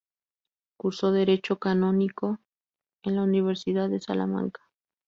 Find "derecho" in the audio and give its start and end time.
1.11-1.59